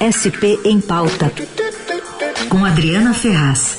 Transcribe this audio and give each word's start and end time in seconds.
SP 0.00 0.58
em 0.64 0.80
Pauta, 0.80 1.30
com 2.48 2.64
Adriana 2.64 3.14
Ferraz. 3.14 3.78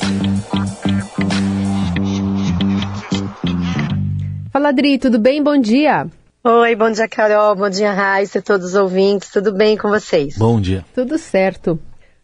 Fala, 4.52 4.70
Adri, 4.70 4.98
tudo 4.98 5.20
bem? 5.20 5.44
Bom 5.44 5.58
dia. 5.58 6.08
Oi, 6.44 6.76
bom 6.76 6.92
dia, 6.92 7.08
Carol. 7.08 7.56
Bom 7.56 7.70
dia, 7.70 7.92
Raíssa, 7.92 8.42
todos 8.42 8.68
os 8.68 8.76
ouvintes. 8.76 9.30
Tudo 9.30 9.52
bem 9.52 9.78
com 9.78 9.90
vocês? 9.90 10.38
Bom 10.38 10.62
dia. 10.62 10.86
Tudo 10.94 11.18
certo. 11.18 11.80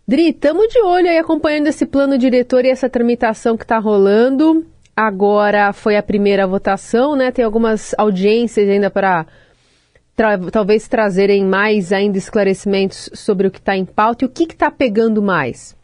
Dri, 0.08 0.30
estamos 0.30 0.68
de 0.68 0.80
olho 0.82 1.08
aí 1.08 1.18
acompanhando 1.18 1.68
esse 1.68 1.86
plano 1.86 2.18
diretor 2.18 2.66
e 2.66 2.70
essa 2.70 2.90
tramitação 2.90 3.58
que 3.58 3.64
está 3.64 3.78
rolando. 3.78 4.66
Agora 4.96 5.74
foi 5.74 5.98
a 5.98 6.04
primeira 6.04 6.46
votação, 6.48 7.16
né? 7.16 7.32
Tem 7.32 7.44
algumas 7.44 7.94
audiências 7.98 8.70
ainda 8.70 8.90
para 8.90 9.26
tra 10.22 10.38
talvez 10.52 10.88
trazerem 10.88 11.44
mais 11.44 11.92
ainda 11.92 12.18
esclarecimentos 12.18 13.10
sobre 13.14 13.48
o 13.48 13.52
que 13.52 13.58
está 13.58 13.76
em 13.76 13.86
pauta 13.86 14.24
e 14.24 14.28
o 14.28 14.30
que 14.30 14.44
está 14.44 14.70
pegando 14.70 15.20
mais. 15.20 15.76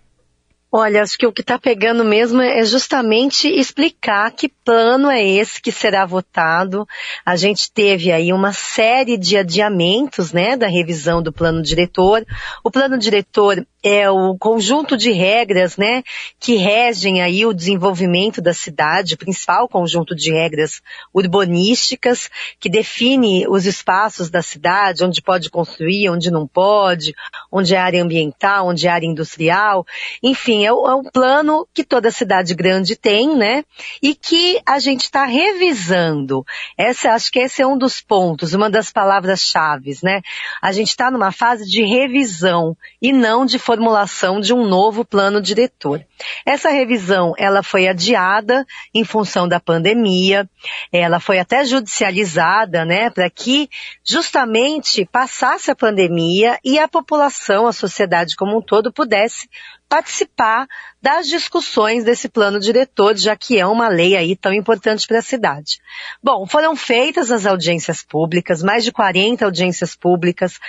Olha, 0.72 1.02
acho 1.02 1.18
que 1.18 1.26
o 1.26 1.32
que 1.32 1.41
está 1.41 1.58
pegando 1.58 2.04
mesmo 2.04 2.40
é 2.42 2.64
justamente 2.64 3.48
explicar 3.48 4.30
que 4.31 4.48
plano 4.67 5.09
é 5.09 5.26
esse 5.26 5.62
que 5.62 5.71
será 5.71 6.05
votado. 6.05 6.85
A 7.25 7.38
gente 7.38 7.71
teve 7.71 8.12
aí 8.12 8.34
uma 8.34 8.52
série 8.52 9.17
de 9.17 9.38
adiamentos, 9.38 10.34
né, 10.34 10.58
da 10.58 10.67
revisão 10.67 11.23
do 11.23 11.31
plano 11.31 11.62
diretor. 11.62 12.25
O 12.62 12.70
plano 12.70 12.98
diretor 12.98 13.66
é 13.81 14.09
o 14.09 14.38
conjunto 14.38 14.98
de 14.98 15.11
regras, 15.11 15.77
né, 15.77 16.03
que 16.38 16.55
regem 16.55 17.22
aí 17.22 17.45
o 17.45 17.53
desenvolvimento 17.53 18.41
da 18.41 18.53
cidade, 18.53 19.13
o 19.13 19.17
principal 19.17 19.70
conjunto 19.70 20.13
de 20.13 20.31
regras 20.31 20.81
urbanísticas, 21.13 22.30
que 22.59 22.70
define 22.70 23.47
os 23.47 23.66
espaços 23.66 24.30
da 24.30 24.41
cidade, 24.41 25.05
onde 25.05 25.22
pode 25.22 25.49
construir, 25.49 26.09
onde 26.09 26.30
não 26.30 26.45
pode, 26.45 27.13
onde 27.49 27.73
é 27.73 27.77
área 27.77 28.03
ambiental, 28.03 28.67
onde 28.67 28.88
é 28.88 28.89
área 28.89 29.08
industrial, 29.08 29.86
enfim, 30.22 30.66
é 30.66 30.67
é 30.67 30.72
o 30.72 31.03
plano 31.03 31.66
que 31.73 31.83
toda 31.83 32.11
cidade 32.11 32.53
grande 32.53 32.97
tem, 32.97 33.33
né, 33.38 33.64
e 34.02 34.14
que 34.14 34.56
a 34.66 34.80
gente 34.80 35.03
está 35.03 35.25
revisando. 35.25 36.45
Essa, 36.77 37.11
acho 37.11 37.31
que 37.31 37.39
esse 37.39 37.61
é 37.61 37.67
um 37.67 37.77
dos 37.77 38.02
pontos, 38.02 38.53
uma 38.53 38.69
das 38.69 38.91
palavras-chave, 38.91 39.97
né, 40.03 40.22
a 40.61 40.72
gente 40.72 40.89
está 40.89 41.09
numa 41.11 41.31
fase 41.31 41.66
de 41.66 41.83
revisão 41.83 42.75
e 43.02 43.11
não 43.11 43.45
de 43.45 43.59
formulação 43.59 44.39
de 44.39 44.53
um 44.53 44.66
novo 44.67 45.05
plano 45.05 45.41
diretor. 45.41 46.05
Essa 46.46 46.70
revisão, 46.70 47.34
ela 47.38 47.62
foi 47.62 47.88
adiada 47.88 48.66
em 48.94 49.04
função 49.04 49.48
da 49.48 49.60
pandemia, 49.60 50.50
ela 50.92 51.20
foi 51.20 51.40
até 51.40 51.66
judicializada, 51.66 52.86
né, 52.86 53.10
para 53.10 53.30
que 53.30 53.70
justamente 54.04 55.06
passasse 55.06 55.70
a 55.70 55.76
pandemia 55.76 56.58
e 56.64 56.80
a 56.80 56.88
população, 56.88 57.68
a 57.68 57.73
sociedade 57.73 58.36
como 58.36 58.58
um 58.58 58.62
todo 58.62 58.92
pudesse 58.92 59.50
participar 59.88 60.68
das 61.02 61.28
discussões 61.28 62.04
desse 62.04 62.28
plano 62.28 62.60
diretor, 62.60 63.16
já 63.16 63.36
que 63.36 63.58
é 63.58 63.66
uma 63.66 63.88
lei 63.88 64.16
aí 64.18 64.36
tão 64.36 64.54
importante 64.54 65.08
para 65.08 65.20
a 65.20 65.22
cidade. 65.22 65.80
Bom, 66.22 66.45
foram 66.45 66.76
feitas 66.76 67.32
as 67.32 67.45
audiências 67.45 68.04
públicas, 68.04 68.62
mais 68.62 68.84
de 68.84 68.92
40 68.92 69.45
audiências 69.45 69.95
públicas, 69.95 70.60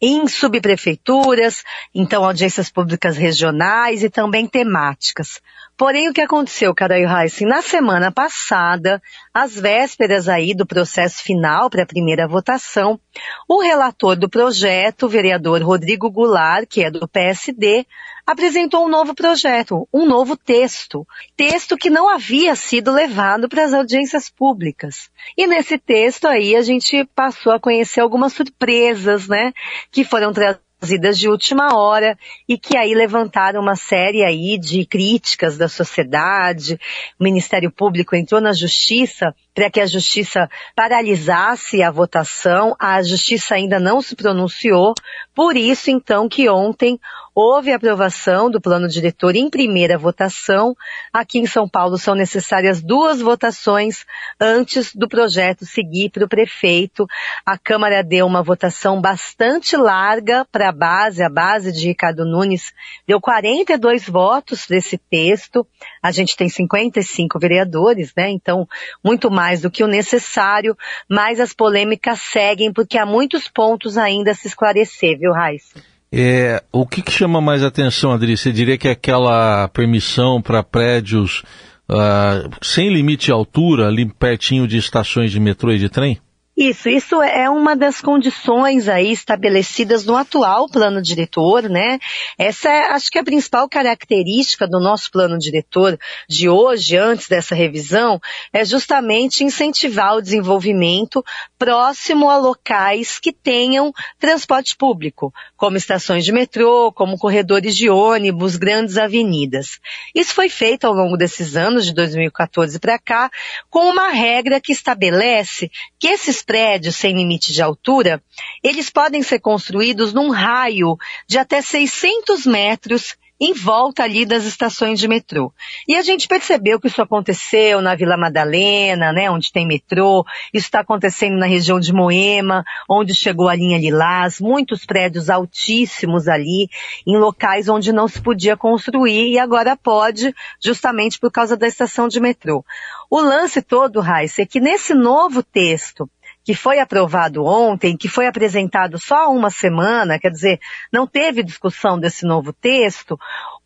em 0.00 0.26
subprefeituras, 0.26 1.62
então 1.94 2.24
audiências 2.24 2.70
públicas 2.70 3.16
regionais 3.16 4.02
e 4.02 4.10
também 4.10 4.46
temáticas. 4.46 5.40
Porém, 5.80 6.10
o 6.10 6.12
que 6.12 6.20
aconteceu, 6.20 6.74
Carol 6.74 7.08
Heissen, 7.08 7.48
na 7.48 7.62
semana 7.62 8.12
passada, 8.12 9.00
às 9.32 9.58
vésperas 9.58 10.28
aí 10.28 10.52
do 10.52 10.66
processo 10.66 11.22
final 11.22 11.70
para 11.70 11.84
a 11.84 11.86
primeira 11.86 12.28
votação, 12.28 13.00
o 13.48 13.62
relator 13.62 14.14
do 14.14 14.28
projeto, 14.28 15.06
o 15.06 15.08
vereador 15.08 15.62
Rodrigo 15.62 16.10
Goulart, 16.10 16.66
que 16.68 16.84
é 16.84 16.90
do 16.90 17.08
PSD, 17.08 17.86
apresentou 18.26 18.84
um 18.84 18.90
novo 18.90 19.14
projeto, 19.14 19.88
um 19.90 20.04
novo 20.04 20.36
texto. 20.36 21.06
Texto 21.34 21.78
que 21.78 21.88
não 21.88 22.10
havia 22.10 22.54
sido 22.54 22.92
levado 22.92 23.48
para 23.48 23.64
as 23.64 23.72
audiências 23.72 24.28
públicas. 24.28 25.08
E 25.34 25.46
nesse 25.46 25.78
texto 25.78 26.28
aí 26.28 26.56
a 26.56 26.60
gente 26.60 27.06
passou 27.14 27.54
a 27.54 27.58
conhecer 27.58 28.02
algumas 28.02 28.34
surpresas, 28.34 29.28
né? 29.28 29.50
Que 29.90 30.04
foram 30.04 30.30
trazidas 30.30 30.69
de 31.18 31.28
última 31.28 31.76
hora 31.76 32.16
e 32.48 32.56
que 32.56 32.76
aí 32.76 32.94
levantaram 32.94 33.60
uma 33.60 33.76
série 33.76 34.24
aí 34.24 34.58
de 34.58 34.86
críticas 34.86 35.58
da 35.58 35.68
sociedade. 35.68 36.80
O 37.18 37.24
Ministério 37.24 37.70
Público 37.70 38.16
entrou 38.16 38.40
na 38.40 38.52
Justiça 38.52 39.34
para 39.54 39.70
que 39.70 39.80
a 39.80 39.86
Justiça 39.86 40.48
paralisasse 40.74 41.82
a 41.82 41.90
votação. 41.90 42.74
A 42.78 43.02
Justiça 43.02 43.54
ainda 43.54 43.78
não 43.78 44.00
se 44.00 44.14
pronunciou. 44.14 44.94
Por 45.34 45.56
isso, 45.56 45.90
então, 45.90 46.28
que 46.28 46.48
ontem 46.48 46.98
houve 47.34 47.72
aprovação 47.72 48.50
do 48.50 48.60
plano 48.60 48.88
diretor 48.88 49.34
em 49.34 49.48
primeira 49.48 49.96
votação. 49.96 50.74
Aqui 51.12 51.38
em 51.38 51.46
São 51.46 51.68
Paulo 51.68 51.96
são 51.96 52.14
necessárias 52.14 52.82
duas 52.82 53.20
votações 53.20 54.04
antes 54.38 54.94
do 54.94 55.08
projeto 55.08 55.64
seguir 55.64 56.10
para 56.10 56.24
o 56.24 56.28
prefeito. 56.28 57.06
A 57.46 57.56
Câmara 57.56 58.02
deu 58.02 58.26
uma 58.26 58.42
votação 58.42 59.00
bastante 59.00 59.76
larga 59.76 60.46
para 60.50 60.68
a 60.68 60.72
base, 60.72 61.22
a 61.22 61.30
base 61.30 61.72
de 61.72 61.88
Ricardo 61.88 62.24
Nunes 62.24 62.72
deu 63.06 63.20
42 63.20 64.08
votos 64.08 64.66
desse 64.66 64.98
texto. 64.98 65.66
A 66.02 66.10
gente 66.10 66.36
tem 66.36 66.48
55 66.48 67.38
vereadores, 67.38 68.12
né? 68.16 68.28
Então, 68.30 68.68
muito 69.02 69.30
mais 69.30 69.39
do 69.60 69.70
que 69.70 69.82
o 69.82 69.88
necessário, 69.88 70.76
mas 71.08 71.40
as 71.40 71.52
polêmicas 71.52 72.20
seguem 72.20 72.72
porque 72.72 72.98
há 72.98 73.06
muitos 73.06 73.48
pontos 73.48 73.96
ainda 73.96 74.32
a 74.32 74.34
se 74.34 74.46
esclarecer, 74.46 75.18
viu, 75.18 75.32
Raíssa? 75.32 75.80
É, 76.12 76.62
o 76.72 76.86
que, 76.86 77.02
que, 77.02 77.12
chama 77.12 77.40
mais 77.40 77.62
atenção, 77.62 78.12
Adri? 78.12 78.36
Você 78.36 78.50
diria 78.50 78.76
que 78.76 78.88
é 78.88 78.92
aquela 78.92 79.68
permissão 79.68 80.42
para 80.42 80.62
prédios 80.62 81.44
uh, 81.88 82.50
sem 82.60 82.92
limite 82.92 83.26
de 83.26 83.32
altura, 83.32 83.86
ali 83.86 84.06
pertinho 84.06 84.66
de 84.66 84.76
estações 84.76 85.30
de 85.30 85.38
metrô 85.38 85.72
e 85.72 85.78
de 85.78 85.88
trem? 85.88 86.20
Isso, 86.60 86.90
isso 86.90 87.22
é 87.22 87.48
uma 87.48 87.74
das 87.74 88.02
condições 88.02 88.86
aí 88.86 89.12
estabelecidas 89.12 90.04
no 90.04 90.14
atual 90.14 90.68
plano 90.68 91.00
diretor, 91.00 91.70
né? 91.70 91.98
Essa 92.36 92.68
é, 92.68 92.80
acho 92.92 93.10
que 93.10 93.16
é 93.16 93.22
a 93.22 93.24
principal 93.24 93.66
característica 93.66 94.68
do 94.68 94.78
nosso 94.78 95.10
plano 95.10 95.38
diretor 95.38 95.98
de 96.28 96.50
hoje, 96.50 96.98
antes 96.98 97.28
dessa 97.28 97.54
revisão, 97.54 98.20
é 98.52 98.62
justamente 98.62 99.42
incentivar 99.42 100.16
o 100.16 100.20
desenvolvimento 100.20 101.24
próximo 101.58 102.28
a 102.28 102.36
locais 102.36 103.18
que 103.18 103.32
tenham 103.32 103.90
transporte 104.18 104.76
público, 104.76 105.32
como 105.56 105.78
estações 105.78 106.26
de 106.26 106.32
metrô, 106.32 106.92
como 106.92 107.16
corredores 107.16 107.74
de 107.74 107.88
ônibus, 107.88 108.56
grandes 108.56 108.98
avenidas. 108.98 109.78
Isso 110.14 110.34
foi 110.34 110.50
feito 110.50 110.86
ao 110.86 110.92
longo 110.92 111.16
desses 111.16 111.56
anos, 111.56 111.86
de 111.86 111.94
2014 111.94 112.78
para 112.78 112.98
cá, 112.98 113.30
com 113.70 113.88
uma 113.88 114.10
regra 114.10 114.60
que 114.60 114.72
estabelece 114.72 115.70
que 115.98 116.08
esses 116.08 116.42
prédios 116.50 116.96
sem 116.96 117.14
limite 117.14 117.52
de 117.52 117.62
altura, 117.62 118.20
eles 118.60 118.90
podem 118.90 119.22
ser 119.22 119.38
construídos 119.38 120.12
num 120.12 120.30
raio 120.30 120.96
de 121.28 121.38
até 121.38 121.62
600 121.62 122.44
metros 122.44 123.16
em 123.40 123.54
volta 123.54 124.02
ali 124.02 124.26
das 124.26 124.44
estações 124.44 124.98
de 124.98 125.06
metrô. 125.06 125.52
E 125.86 125.94
a 125.94 126.02
gente 126.02 126.26
percebeu 126.26 126.80
que 126.80 126.88
isso 126.88 127.00
aconteceu 127.00 127.80
na 127.80 127.94
Vila 127.94 128.16
Madalena, 128.16 129.12
né, 129.12 129.30
onde 129.30 129.52
tem 129.52 129.64
metrô, 129.64 130.24
isso 130.52 130.66
está 130.66 130.80
acontecendo 130.80 131.38
na 131.38 131.46
região 131.46 131.78
de 131.78 131.92
Moema, 131.92 132.64
onde 132.88 133.14
chegou 133.14 133.48
a 133.48 133.54
linha 133.54 133.78
Lilás, 133.78 134.40
muitos 134.40 134.84
prédios 134.84 135.30
altíssimos 135.30 136.26
ali, 136.26 136.68
em 137.06 137.16
locais 137.16 137.68
onde 137.68 137.92
não 137.92 138.08
se 138.08 138.20
podia 138.20 138.56
construir 138.56 139.30
e 139.30 139.38
agora 139.38 139.76
pode, 139.76 140.34
justamente 140.60 141.16
por 141.20 141.30
causa 141.30 141.56
da 141.56 141.68
estação 141.68 142.08
de 142.08 142.18
metrô. 142.18 142.64
O 143.08 143.20
lance 143.20 143.62
todo, 143.62 144.00
Raíssa, 144.00 144.42
é 144.42 144.46
que 144.46 144.60
nesse 144.60 144.92
novo 144.92 145.42
texto, 145.42 146.10
que 146.44 146.54
foi 146.54 146.78
aprovado 146.78 147.44
ontem, 147.44 147.96
que 147.96 148.08
foi 148.08 148.26
apresentado 148.26 148.98
só 148.98 149.24
há 149.24 149.28
uma 149.28 149.50
semana, 149.50 150.18
quer 150.18 150.30
dizer, 150.30 150.60
não 150.92 151.06
teve 151.06 151.42
discussão 151.42 151.98
desse 151.98 152.24
novo 152.24 152.52
texto, 152.52 153.18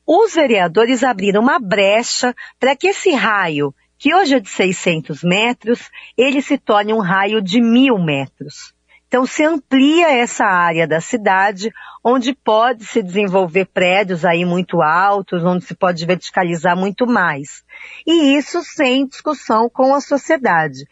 os 0.07 0.35
vereadores 0.35 1.03
abriram 1.03 1.41
uma 1.41 1.59
brecha 1.59 2.35
para 2.59 2.77
que 2.77 2.89
esse 2.89 3.13
raio, 3.13 3.75
que 3.99 4.15
hoje 4.15 4.35
é 4.35 4.41
de 4.41 4.49
600 4.49 5.23
metros, 5.23 5.91
ele 6.17 6.43
se 6.43 6.59
torne 6.59 6.93
um 6.93 7.01
raio 7.01 7.41
de 7.41 7.61
mil 7.61 7.99
metros. 7.99 8.75
Então 9.15 9.25
se 9.25 9.45
amplia 9.45 10.11
essa 10.11 10.45
área 10.45 10.89
da 10.89 11.01
cidade, 11.01 11.71
onde 12.03 12.35
pode 12.35 12.85
se 12.85 13.01
desenvolver 13.01 13.67
prédios 13.67 14.25
aí 14.25 14.45
muito 14.45 14.83
altos, 14.83 15.45
onde 15.45 15.65
se 15.65 15.73
pode 15.73 16.05
verticalizar 16.05 16.77
muito 16.77 17.07
mais. 17.07 17.63
E 18.05 18.37
isso 18.37 18.61
sem 18.63 19.07
discussão 19.07 19.71
com 19.71 19.95
a 19.95 20.01
sociedade. 20.01 20.85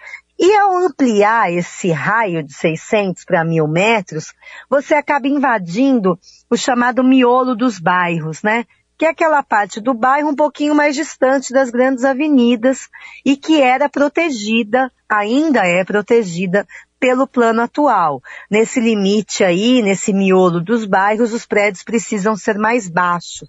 E 0.45 0.57
ao 0.57 0.77
ampliar 0.77 1.53
esse 1.53 1.93
raio 1.93 2.43
de 2.43 2.53
600 2.53 3.25
para 3.25 3.45
1000 3.45 3.65
metros, 3.69 4.35
você 4.69 4.93
acaba 4.93 5.29
invadindo 5.29 6.19
o 6.51 6.57
chamado 6.57 7.05
miolo 7.05 7.55
dos 7.55 7.79
bairros, 7.79 8.43
né? 8.43 8.65
Que 8.99 9.05
é 9.05 9.11
aquela 9.11 9.41
parte 9.45 9.81
do 9.81 9.95
bairro 9.95 10.31
um 10.31 10.35
pouquinho 10.35 10.75
mais 10.75 10.97
distante 10.97 11.53
das 11.53 11.71
grandes 11.71 12.05
avenidas 12.05 12.89
e 13.25 13.37
que 13.37 13.63
era 13.63 13.89
protegida, 13.89 14.91
ainda 15.09 15.65
é 15.65 15.85
protegida 15.85 16.67
pelo 16.99 17.25
plano 17.25 17.63
atual. 17.63 18.21
Nesse 18.51 18.81
limite 18.81 19.45
aí, 19.45 19.81
nesse 19.81 20.13
miolo 20.13 20.61
dos 20.61 20.85
bairros, 20.85 21.33
os 21.33 21.47
prédios 21.47 21.85
precisam 21.85 22.35
ser 22.35 22.59
mais 22.59 22.89
baixos. 22.89 23.49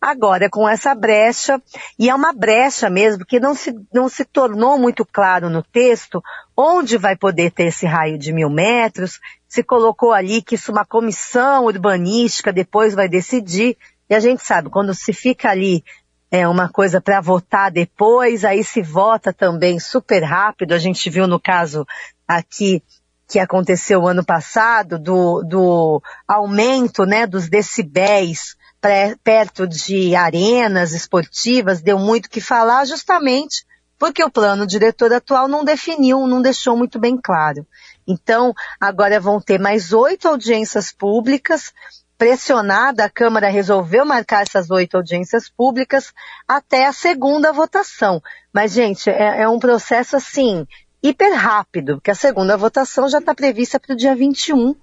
Agora, 0.00 0.48
com 0.50 0.68
essa 0.68 0.94
brecha, 0.94 1.60
e 1.98 2.08
é 2.10 2.14
uma 2.14 2.32
brecha 2.32 2.90
mesmo, 2.90 3.24
que 3.24 3.40
não 3.40 3.54
se, 3.54 3.74
não 3.92 4.08
se 4.08 4.24
tornou 4.24 4.78
muito 4.78 5.04
claro 5.04 5.48
no 5.48 5.62
texto 5.62 6.22
onde 6.56 6.98
vai 6.98 7.16
poder 7.16 7.50
ter 7.50 7.68
esse 7.68 7.86
raio 7.86 8.18
de 8.18 8.32
mil 8.32 8.50
metros, 8.50 9.18
se 9.48 9.62
colocou 9.62 10.12
ali 10.12 10.42
que 10.42 10.54
isso 10.54 10.70
uma 10.70 10.84
comissão 10.84 11.64
urbanística 11.64 12.52
depois 12.52 12.94
vai 12.94 13.08
decidir, 13.08 13.76
e 14.08 14.14
a 14.14 14.20
gente 14.20 14.44
sabe, 14.44 14.70
quando 14.70 14.94
se 14.94 15.12
fica 15.12 15.50
ali 15.50 15.82
é 16.30 16.46
uma 16.46 16.68
coisa 16.68 17.00
para 17.00 17.20
votar 17.20 17.70
depois, 17.70 18.44
aí 18.44 18.62
se 18.64 18.82
vota 18.82 19.32
também 19.32 19.78
super 19.78 20.22
rápido. 20.22 20.72
A 20.72 20.78
gente 20.78 21.08
viu 21.08 21.26
no 21.26 21.40
caso 21.40 21.86
aqui 22.26 22.82
que 23.28 23.38
aconteceu 23.38 24.06
ano 24.06 24.24
passado 24.24 24.98
do, 24.98 25.42
do 25.42 26.02
aumento 26.26 27.04
né, 27.04 27.26
dos 27.26 27.48
decibéis 27.48 28.55
pré, 28.80 29.16
perto 29.22 29.66
de 29.66 30.14
arenas 30.14 30.92
esportivas, 30.92 31.80
deu 31.80 31.98
muito 31.98 32.30
que 32.30 32.40
falar 32.40 32.84
justamente 32.84 33.64
porque 33.98 34.22
o 34.22 34.30
plano 34.30 34.66
diretor 34.66 35.12
atual 35.12 35.48
não 35.48 35.64
definiu, 35.64 36.26
não 36.26 36.42
deixou 36.42 36.76
muito 36.76 36.98
bem 36.98 37.16
claro. 37.16 37.66
Então, 38.06 38.52
agora 38.80 39.18
vão 39.18 39.40
ter 39.40 39.58
mais 39.58 39.92
oito 39.92 40.28
audiências 40.28 40.92
públicas 40.92 41.72
pressionada, 42.18 43.04
a 43.04 43.10
Câmara 43.10 43.48
resolveu 43.48 44.04
marcar 44.04 44.42
essas 44.42 44.70
oito 44.70 44.96
audiências 44.96 45.48
públicas 45.48 46.12
até 46.48 46.86
a 46.86 46.92
segunda 46.92 47.52
votação. 47.52 48.22
Mas, 48.52 48.72
gente, 48.72 49.10
é, 49.10 49.42
é 49.42 49.48
um 49.48 49.58
processo 49.58 50.16
assim, 50.16 50.66
hiper 51.02 51.34
rápido, 51.34 51.96
porque 51.96 52.10
a 52.10 52.14
segunda 52.14 52.56
votação 52.56 53.08
já 53.08 53.18
está 53.18 53.34
prevista 53.34 53.78
para 53.78 53.92
o 53.92 53.96
dia 53.96 54.14
21, 54.14 54.74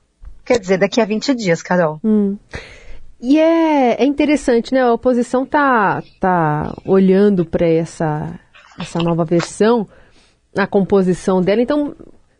quer 0.46 0.60
dizer, 0.60 0.78
daqui 0.78 1.01
a 1.01 1.06
20 1.06 1.34
dias, 1.34 1.63
Carol. 1.63 2.00
Hum. 2.04 2.38
E 3.25 3.40
é, 3.40 4.04
é 4.04 4.06
interessante, 4.06 4.74
né? 4.74 4.81
A 4.81 4.92
oposição 4.92 5.46
tá, 5.46 6.04
tá 6.20 6.75
olhando 6.86 7.46
para 7.46 7.66
essa, 7.66 8.38
essa 8.78 9.00
nova 9.00 9.24
versão, 9.24 9.88
a 10.54 10.68
composição 10.68 11.42
dela. 11.42 11.62
Então, 11.62 11.96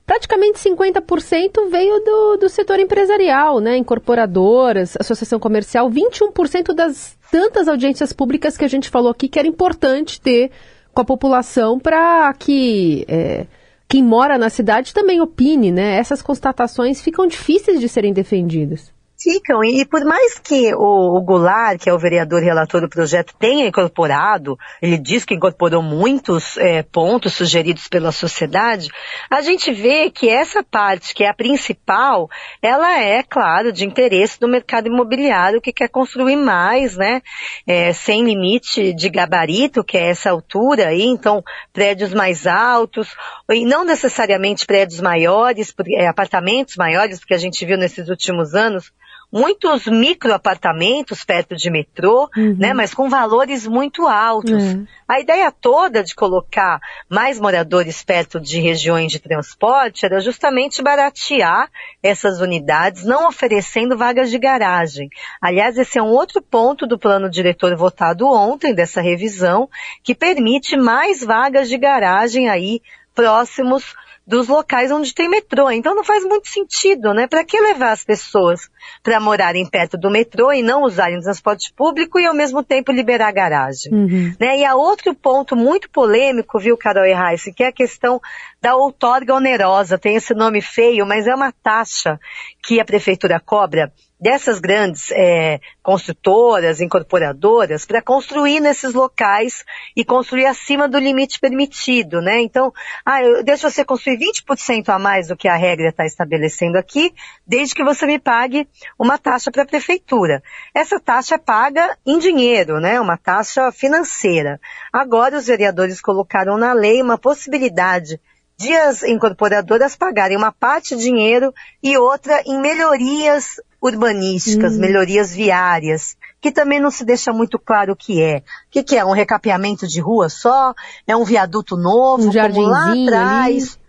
praticamente 0.06 0.60
50% 0.60 1.70
veio 1.72 2.04
do, 2.04 2.36
do 2.36 2.50
setor 2.50 2.82
empresarial, 2.82 3.62
né? 3.62 3.78
Incorporadoras, 3.78 4.98
associação 5.00 5.40
comercial, 5.40 5.90
21% 5.90 6.74
das 6.76 7.18
tantas 7.32 7.70
audiências 7.70 8.12
públicas 8.12 8.58
que 8.58 8.66
a 8.66 8.70
gente 8.70 8.90
falou 8.90 9.12
aqui 9.12 9.30
que 9.30 9.40
era 9.40 9.48
importante 9.48 10.20
ter 10.20 10.52
com 10.94 11.02
a 11.02 11.06
população 11.06 11.80
para 11.80 12.34
que 12.34 13.06
é, 13.08 13.48
quem 13.88 14.04
mora 14.04 14.38
na 14.38 14.50
cidade 14.50 14.94
também 14.94 15.22
opine, 15.22 15.72
né? 15.72 15.96
Essas 15.96 16.22
constatações 16.22 17.02
ficam 17.02 17.26
difíceis 17.26 17.80
de 17.80 17.88
serem 17.88 18.12
defendidas. 18.12 18.93
Ficam, 19.24 19.64
e 19.64 19.86
por 19.86 20.04
mais 20.04 20.38
que 20.38 20.76
o, 20.76 21.18
o 21.18 21.22
Goulart, 21.22 21.80
que 21.82 21.90
é 21.90 21.94
o 21.94 21.98
vereador 21.98 22.44
relator 22.44 22.82
do 22.82 22.90
projeto, 22.90 23.34
tenha 23.40 23.66
incorporado, 23.66 24.58
ele 24.82 24.98
diz 24.98 25.24
que 25.24 25.34
incorporou 25.34 25.82
muitos 25.82 26.58
é, 26.58 26.84
pontos 26.84 27.34
sugeridos 27.34 27.88
pela 27.88 28.12
sociedade, 28.12 28.90
a 29.30 29.42
gente 29.42 29.72
vê 29.72 30.10
que 30.10 30.28
essa 30.28 30.62
parte, 30.62 31.16
que 31.16 31.24
é 31.24 31.30
a 31.30 31.34
principal, 31.34 32.30
ela 32.62 33.00
é, 33.00 33.24
claro, 33.24 33.72
de 33.72 33.86
interesse 33.86 34.38
do 34.38 34.48
mercado 34.50 34.88
imobiliário, 34.88 35.62
que 35.62 35.72
quer 35.72 35.88
construir 35.88 36.36
mais, 36.36 36.98
né, 36.98 37.22
é, 37.66 37.94
sem 37.94 38.26
limite 38.26 38.94
de 38.94 39.10
gabarito, 39.10 39.86
que 39.86 39.98
é 39.98 40.10
essa 40.10 40.32
altura 40.32 40.90
aí, 40.90 41.06
então 41.06 41.42
prédios 41.72 42.14
mais 42.14 42.46
altos, 42.46 43.16
e 43.50 43.66
não 43.66 43.86
necessariamente 43.86 44.66
prédios 44.66 45.00
maiores, 45.00 45.74
é, 45.92 46.08
apartamentos 46.08 46.76
maiores, 46.76 47.20
porque 47.20 47.36
a 47.36 47.40
gente 47.40 47.66
viu 47.66 47.78
nesses 47.78 48.10
últimos 48.10 48.54
anos, 48.54 48.92
muitos 49.34 49.88
microapartamentos 49.88 51.26
perto 51.26 51.56
de 51.56 51.72
metrô, 51.72 52.30
uhum. 52.38 52.56
né, 52.56 52.72
mas 52.72 52.94
com 52.94 53.10
valores 53.10 53.66
muito 53.66 54.08
altos. 54.08 54.62
Uhum. 54.62 54.86
A 55.08 55.20
ideia 55.20 55.52
toda 55.52 56.04
de 56.04 56.14
colocar 56.14 56.80
mais 57.10 57.40
moradores 57.40 58.04
perto 58.04 58.40
de 58.40 58.62
regiões 58.62 59.12
de 59.12 59.20
transporte 59.20 60.06
era 60.06 60.20
justamente 60.20 60.84
baratear 60.84 61.68
essas 62.04 62.42
unidades, 62.42 63.04
não 63.04 63.28
oferecendo 63.28 63.98
vagas 63.98 64.30
de 64.30 64.38
garagem. 64.38 65.10
Aliás, 65.42 65.80
esse 65.80 65.98
é 65.98 66.04
um 66.04 66.12
outro 66.12 66.40
ponto 66.40 66.86
do 66.86 67.00
plano 67.00 67.28
diretor 67.28 67.76
votado 67.76 68.28
ontem 68.28 68.72
dessa 68.72 69.02
revisão, 69.02 69.68
que 70.04 70.14
permite 70.14 70.78
mais 70.78 71.24
vagas 71.24 71.68
de 71.68 71.78
garagem 71.80 72.50
aí 72.50 72.82
próximos 73.16 73.96
dos 74.26 74.48
locais 74.48 74.92
onde 74.92 75.14
tem 75.14 75.30
metrô. 75.30 75.70
Então 75.70 75.94
não 75.94 76.04
faz 76.04 76.24
muito 76.24 76.48
sentido, 76.48 77.14
né? 77.14 77.28
Para 77.28 77.44
que 77.44 77.60
levar 77.60 77.92
as 77.92 78.04
pessoas 78.04 78.70
para 79.02 79.20
morarem 79.20 79.66
perto 79.70 79.98
do 79.98 80.10
metrô 80.10 80.52
e 80.52 80.62
não 80.62 80.84
usarem 80.84 81.20
transporte 81.20 81.74
público 81.74 82.20
e 82.20 82.26
ao 82.26 82.34
mesmo 82.34 82.64
tempo 82.64 82.92
liberar 82.92 83.28
a 83.28 83.34
garagem? 83.34 83.94
Uhum. 83.94 84.36
Né? 84.40 84.60
E 84.60 84.66
há 84.66 84.76
outro 84.76 85.14
ponto 85.14 85.56
muito 85.56 85.90
polêmico, 85.90 86.60
viu, 86.60 86.78
Carol 86.78 87.06
e 87.06 87.14
Heiss, 87.14 87.52
que 87.56 87.64
é 87.64 87.68
a 87.68 87.72
questão 87.72 88.22
da 88.62 88.76
outorga 88.76 89.36
onerosa. 89.36 89.98
Tem 89.98 90.16
esse 90.16 90.34
nome 90.34 90.62
feio, 90.62 91.06
mas 91.06 91.28
é 91.28 91.36
uma 91.36 91.52
taxa 91.52 92.18
que 92.64 92.80
a 92.80 92.86
prefeitura 92.86 93.42
cobra 93.42 93.92
dessas 94.24 94.62
grandes 94.62 95.12
é, 95.12 95.60
construtoras, 95.82 96.80
incorporadoras, 96.80 97.86
para 97.86 98.02
construir 98.02 98.62
nesses 98.62 98.94
locais 98.94 99.66
e 99.98 100.06
construir 100.06 100.46
acima 100.46 100.88
do 100.88 100.98
limite 100.98 101.42
permitido, 101.42 102.22
né? 102.22 102.40
Então, 102.40 102.72
ah, 103.06 103.22
eu 103.22 103.44
deixo 103.44 103.70
você 103.70 103.84
construir 103.84 104.18
20% 104.18 104.88
a 104.88 104.98
mais 104.98 105.28
do 105.28 105.36
que 105.36 105.50
a 105.50 105.58
regra 105.58 105.90
está 105.90 106.06
estabelecendo 106.06 106.78
aqui, 106.78 107.14
desde 107.46 107.76
que 107.76 107.84
você 107.84 108.06
me 108.06 108.18
pague 108.18 108.66
uma 108.98 109.18
taxa 109.18 109.52
para 109.52 109.64
a 109.64 109.68
prefeitura. 109.68 110.42
Essa 110.74 111.02
taxa 111.02 111.36
é 111.36 111.38
paga 111.38 111.98
em 112.06 112.18
dinheiro, 112.18 112.80
né? 112.80 113.02
Uma 113.02 113.18
taxa 113.18 113.74
financeira. 113.74 114.58
Agora 114.94 115.36
os 115.36 115.48
vereadores 115.48 116.00
colocaram 116.00 116.58
na 116.58 116.72
lei 116.72 117.02
uma 117.02 117.18
possibilidade 117.18 118.18
de 118.58 118.74
as 118.74 119.04
incorporadoras 119.04 119.96
pagarem 119.96 120.38
uma 120.38 120.52
parte 120.52 120.96
de 120.96 121.04
dinheiro 121.04 121.54
e 121.82 121.98
outra 121.98 122.42
em 122.46 122.60
melhorias 122.60 123.60
urbanísticas, 123.82 124.76
hum. 124.76 124.80
melhorias 124.80 125.34
viárias, 125.34 126.16
que 126.40 126.52
também 126.52 126.80
não 126.80 126.90
se 126.90 127.04
deixa 127.04 127.34
muito 127.34 127.60
claro 127.60 127.94
o 127.94 127.96
que 127.96 128.22
é. 128.22 128.38
O 128.38 128.42
que, 128.72 128.84
que 128.84 128.98
é? 128.98 129.04
Um 129.04 129.12
recapeamento 129.12 129.88
de 129.88 130.00
rua 130.00 130.30
só? 130.30 130.74
É 131.06 131.16
um 131.16 131.26
viaduto 131.26 131.76
novo? 131.76 132.30
Um 132.30 132.32
como 132.32 132.62
lá 132.62 132.92
atrás. 132.92 133.74
Ali. 133.74 133.83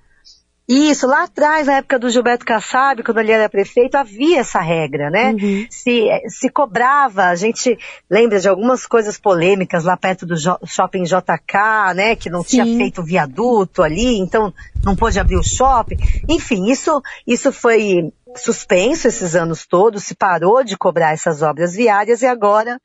Isso, 0.66 1.06
lá 1.06 1.24
atrás, 1.24 1.66
na 1.66 1.74
época 1.74 1.98
do 1.98 2.08
Gilberto 2.08 2.44
Kassab, 2.44 3.02
quando 3.02 3.18
ele 3.18 3.32
era 3.32 3.50
prefeito, 3.50 3.96
havia 3.96 4.40
essa 4.40 4.60
regra, 4.60 5.10
né? 5.10 5.32
Uhum. 5.32 5.66
Se, 5.68 6.08
se 6.28 6.48
cobrava, 6.48 7.24
a 7.24 7.34
gente 7.34 7.78
lembra 8.10 8.40
de 8.40 8.48
algumas 8.48 8.86
coisas 8.86 9.18
polêmicas 9.18 9.84
lá 9.84 9.94
perto 9.94 10.24
do 10.24 10.34
shopping 10.66 11.02
JK, 11.02 11.94
né? 11.94 12.16
Que 12.16 12.30
não 12.30 12.42
Sim. 12.42 12.48
tinha 12.48 12.64
feito 12.78 13.04
viaduto 13.04 13.82
ali, 13.82 14.18
então 14.18 14.54
não 14.82 14.96
pôde 14.96 15.20
abrir 15.20 15.36
o 15.36 15.42
shopping. 15.42 15.98
Enfim, 16.26 16.70
isso, 16.70 17.02
isso 17.26 17.52
foi 17.52 18.10
suspenso 18.34 19.06
esses 19.06 19.36
anos 19.36 19.66
todos, 19.66 20.04
se 20.04 20.14
parou 20.14 20.64
de 20.64 20.78
cobrar 20.78 21.12
essas 21.12 21.42
obras 21.42 21.74
viárias 21.74 22.22
e 22.22 22.26
agora 22.26 22.80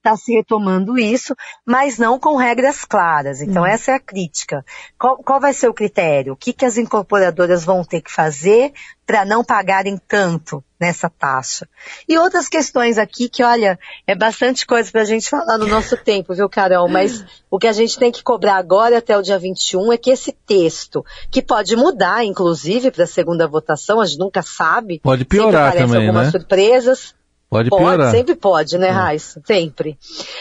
está 0.00 0.16
se 0.16 0.32
retomando 0.32 0.98
isso, 0.98 1.36
mas 1.64 1.98
não 1.98 2.18
com 2.18 2.36
regras 2.36 2.84
claras. 2.84 3.40
Então, 3.40 3.62
hum. 3.62 3.66
essa 3.66 3.92
é 3.92 3.94
a 3.94 4.00
crítica. 4.00 4.64
Qual, 4.98 5.18
qual, 5.18 5.38
vai 5.38 5.52
ser 5.52 5.68
o 5.68 5.74
critério? 5.74 6.32
O 6.32 6.36
que, 6.36 6.52
que 6.52 6.64
as 6.64 6.78
incorporadoras 6.78 7.64
vão 7.64 7.84
ter 7.84 8.00
que 8.00 8.10
fazer 8.10 8.72
para 9.06 9.24
não 9.24 9.44
pagarem 9.44 10.00
tanto 10.08 10.64
nessa 10.80 11.10
taxa? 11.10 11.68
E 12.08 12.16
outras 12.16 12.48
questões 12.48 12.96
aqui 12.96 13.28
que, 13.28 13.42
olha, 13.42 13.78
é 14.06 14.14
bastante 14.14 14.66
coisa 14.66 14.90
para 14.90 15.02
a 15.02 15.04
gente 15.04 15.28
falar 15.28 15.58
no 15.58 15.66
nosso 15.66 15.96
tempo, 15.98 16.34
viu, 16.34 16.48
Carol? 16.48 16.88
Mas 16.88 17.22
o 17.50 17.58
que 17.58 17.66
a 17.66 17.72
gente 17.72 17.98
tem 17.98 18.10
que 18.10 18.22
cobrar 18.22 18.56
agora 18.56 18.98
até 18.98 19.16
o 19.16 19.22
dia 19.22 19.38
21 19.38 19.92
é 19.92 19.98
que 19.98 20.10
esse 20.10 20.32
texto, 20.32 21.04
que 21.30 21.42
pode 21.42 21.76
mudar, 21.76 22.24
inclusive, 22.24 22.90
para 22.90 23.04
a 23.04 23.06
segunda 23.06 23.46
votação, 23.46 24.00
a 24.00 24.06
gente 24.06 24.18
nunca 24.18 24.40
sabe. 24.42 24.98
Pode 25.00 25.26
piorar 25.26 25.74
também, 25.74 26.06
algumas 26.06 26.26
né? 26.26 26.30
surpresas. 26.30 27.19
Pode 27.50 27.68
piorar. 27.68 27.98
Pode, 27.98 28.10
sempre 28.12 28.36
pode, 28.36 28.78
né, 28.78 28.88
é. 28.88 28.90
Raíssa? 28.90 29.42
Sempre. 29.44 29.98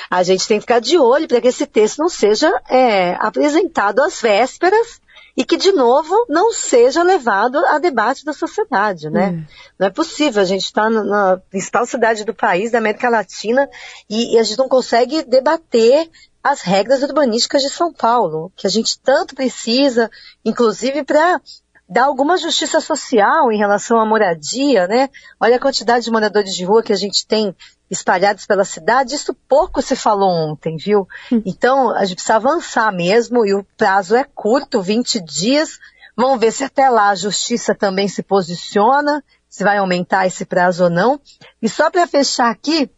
A 0.10 0.22
gente 0.22 0.48
tem 0.48 0.58
que 0.58 0.62
ficar 0.62 0.80
de 0.80 0.98
olho 1.00 1.28
para 1.28 1.42
que 1.42 1.48
esse 1.48 1.66
texto 1.66 1.98
não 1.98 2.08
seja 2.08 2.50
é, 2.70 3.16
apresentado 3.16 4.00
às 4.02 4.22
vésperas 4.22 5.02
e 5.36 5.44
que, 5.44 5.58
de 5.58 5.72
novo, 5.72 6.14
não 6.30 6.54
seja 6.54 7.02
levado 7.02 7.58
a 7.66 7.80
debate 7.80 8.24
da 8.24 8.34
sociedade, 8.34 9.10
né? 9.10 9.30
Hum. 9.30 9.44
Não 9.80 9.88
é 9.88 9.90
possível. 9.90 10.42
A 10.42 10.46
gente 10.46 10.66
está 10.66 10.90
na 10.90 11.38
principal 11.50 11.86
cidade 11.86 12.24
do 12.26 12.34
país, 12.34 12.72
da 12.72 12.78
América 12.78 13.10
Latina, 13.10 13.68
e, 14.08 14.36
e 14.36 14.38
a 14.38 14.44
gente 14.44 14.60
não 14.60 14.70
consegue 14.70 15.24
debater 15.24 16.10
as 16.44 16.62
regras 16.62 17.02
urbanísticas 17.02 17.62
de 17.62 17.70
São 17.70 17.92
Paulo, 17.92 18.52
que 18.56 18.68
a 18.68 18.70
gente 18.70 19.00
tanto 19.00 19.34
precisa, 19.34 20.12
inclusive 20.46 21.04
para 21.04 21.42
dar 21.90 22.06
alguma 22.06 22.38
justiça 22.38 22.80
social 22.80 23.52
em 23.52 23.58
relação 23.58 24.00
à 24.00 24.06
moradia, 24.06 24.88
né? 24.88 25.10
Olha 25.40 25.56
a 25.56 25.60
quantidade 25.60 26.06
de 26.06 26.12
moradores 26.12 26.54
de 26.54 26.64
rua 26.64 26.84
que 26.84 26.94
a 26.94 26.98
gente 26.98 27.26
tem 27.26 27.56
espalhados 27.90 28.46
pela 28.46 28.64
cidade, 28.64 29.16
isso 29.16 29.34
pouco 29.48 29.82
se 29.82 29.96
falou 29.96 30.30
ontem, 30.30 30.78
viu? 30.78 31.08
Hum. 31.32 31.42
Então, 31.44 31.90
a 31.90 32.06
gente 32.06 32.18
precisa 32.18 32.36
avançar 32.36 32.92
mesmo 32.92 33.44
e 33.46 33.56
o 33.56 33.66
prazo 33.76 34.16
é 34.16 34.24
curto, 34.24 34.80
20 34.80 35.20
dias, 35.22 35.80
Vamos 36.20 36.42
ver 36.42 36.52
se 36.52 36.66
até 36.66 36.90
lá 36.90 37.12
a 37.12 37.16
justiça 37.16 37.74
também 37.74 38.10
se 38.10 38.22
posiciona, 38.22 39.24
se 39.48 39.64
vai 39.64 39.78
aumentar 39.78 40.28
esse 40.28 40.44
prazo 40.44 40.84
ou 40.84 40.90
não. 40.90 41.18
E 41.62 41.70
só 41.70 41.90
para 41.90 42.06
fechar 42.06 42.52
aqui, 42.52 42.92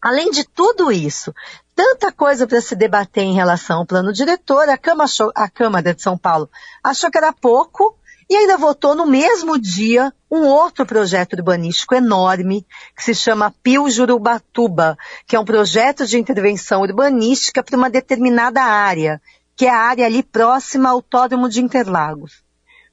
além 0.00 0.30
de 0.30 0.44
tudo 0.44 0.92
isso, 0.92 1.34
tanta 1.74 2.12
coisa 2.12 2.46
para 2.46 2.60
se 2.60 2.76
debater 2.76 3.24
em 3.24 3.34
relação 3.34 3.78
ao 3.78 3.84
plano 3.84 4.12
diretor, 4.12 4.68
a, 4.68 4.78
Câmara, 4.78 5.10
a 5.34 5.50
Câmara 5.50 5.92
de 5.92 6.00
São 6.00 6.16
Paulo 6.16 6.48
achou 6.84 7.10
que 7.10 7.18
era 7.18 7.32
pouco 7.32 7.98
e 8.32 8.36
ainda 8.36 8.56
votou 8.56 8.94
no 8.94 9.04
mesmo 9.04 9.58
dia 9.58 10.10
um 10.30 10.46
outro 10.46 10.86
projeto 10.86 11.34
urbanístico 11.34 11.94
enorme 11.94 12.66
que 12.96 13.04
se 13.04 13.14
chama 13.14 13.54
Pio 13.62 13.90
Jurubatuba, 13.90 14.96
que 15.26 15.36
é 15.36 15.38
um 15.38 15.44
projeto 15.44 16.06
de 16.06 16.18
intervenção 16.18 16.80
urbanística 16.80 17.62
para 17.62 17.76
uma 17.76 17.90
determinada 17.90 18.62
área, 18.62 19.20
que 19.54 19.66
é 19.66 19.70
a 19.70 19.76
área 19.76 20.06
ali 20.06 20.22
próxima 20.22 20.88
ao 20.88 20.94
Autódromo 20.94 21.46
de 21.46 21.60
Interlagos. 21.60 22.42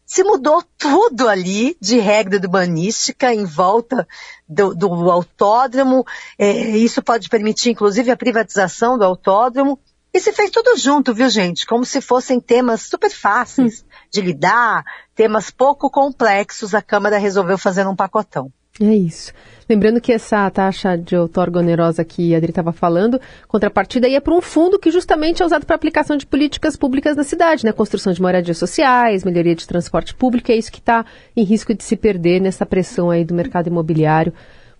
Se 0.05 0.25
mudou 0.25 0.61
tudo 0.77 1.29
ali 1.29 1.77
de 1.79 1.99
regra 1.99 2.35
urbanística 2.35 3.33
em 3.33 3.45
volta 3.45 4.05
do, 4.45 4.75
do 4.75 5.09
autódromo. 5.09 6.05
É, 6.37 6.51
isso 6.51 7.01
pode 7.01 7.29
permitir, 7.29 7.69
inclusive, 7.69 8.11
a 8.11 8.17
privatização 8.17 8.97
do 8.97 9.05
autódromo. 9.05 9.79
E 10.13 10.19
se 10.19 10.33
fez 10.33 10.49
tudo 10.49 10.75
junto, 10.77 11.13
viu, 11.13 11.29
gente? 11.29 11.65
Como 11.65 11.85
se 11.85 12.01
fossem 12.01 12.39
temas 12.39 12.81
super 12.81 13.11
fáceis 13.11 13.81
hum. 13.81 13.85
de 14.11 14.21
lidar, 14.21 14.83
temas 15.13 15.51
pouco 15.51 15.89
complexos, 15.89 16.73
a 16.73 16.81
Câmara 16.81 17.17
resolveu 17.17 17.57
fazer 17.57 17.85
um 17.87 17.95
pacotão. 17.95 18.51
É 18.81 18.95
isso. 18.95 19.33
Lembrando 19.69 19.99
que 19.99 20.13
essa 20.13 20.49
taxa 20.49 20.97
de 20.97 21.15
outorga 21.15 21.59
onerosa 21.59 22.03
que 22.03 22.33
a 22.33 22.37
Adri 22.37 22.49
estava 22.49 22.71
falando, 22.71 23.19
contrapartida 23.47 24.07
ia 24.07 24.21
para 24.21 24.33
um 24.33 24.41
fundo 24.41 24.79
que 24.79 24.89
justamente 24.89 25.43
é 25.43 25.45
usado 25.45 25.65
para 25.65 25.75
aplicação 25.75 26.15
de 26.15 26.25
políticas 26.25 26.77
públicas 26.77 27.15
na 27.15 27.23
cidade, 27.23 27.65
né? 27.65 27.73
Construção 27.73 28.13
de 28.13 28.21
moradias 28.21 28.57
sociais, 28.57 29.23
melhoria 29.23 29.53
de 29.53 29.67
transporte 29.67 30.15
público, 30.15 30.51
é 30.51 30.55
isso 30.55 30.71
que 30.71 30.79
está 30.79 31.05
em 31.35 31.43
risco 31.43 31.73
de 31.75 31.83
se 31.83 31.97
perder 31.97 32.39
nessa 32.39 32.65
pressão 32.65 33.11
aí 33.11 33.25
do 33.25 33.33
mercado 33.33 33.67
imobiliário. 33.67 34.33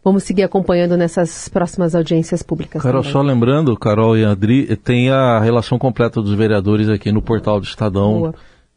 Vamos 0.03 0.23
seguir 0.23 0.43
acompanhando 0.43 0.95
nessas 0.95 1.49
próximas 1.49 1.93
audiências 1.93 2.41
públicas. 2.41 2.81
Carol, 2.81 3.01
também. 3.01 3.11
só 3.13 3.21
lembrando, 3.21 3.77
Carol 3.77 4.17
e 4.17 4.23
Adri, 4.23 4.75
tem 4.77 5.09
a 5.09 5.39
relação 5.39 5.77
completa 5.77 6.21
dos 6.21 6.33
vereadores 6.33 6.87
aqui 6.87 7.11
no 7.11 7.21
portal 7.21 7.59
do 7.59 7.65
Estadão. 7.65 8.33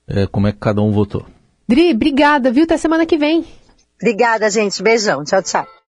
É, 0.06 0.26
como 0.26 0.48
é 0.48 0.52
que 0.52 0.58
cada 0.58 0.82
um 0.82 0.90
votou. 0.90 1.24
Dri, 1.68 1.92
obrigada, 1.92 2.50
viu? 2.50 2.64
Até 2.64 2.76
semana 2.76 3.06
que 3.06 3.16
vem. 3.16 3.44
Obrigada, 4.00 4.50
gente. 4.50 4.82
Beijão. 4.82 5.22
Tchau, 5.24 5.42
tchau. 5.42 5.66